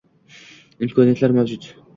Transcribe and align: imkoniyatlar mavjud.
imkoniyatlar 0.87 1.37
mavjud. 1.39 1.73